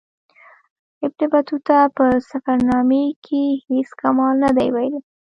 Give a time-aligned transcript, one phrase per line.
[1.05, 4.99] ابن بطوطه په سفرنامې کې هیڅ کمال نه دی ویلی.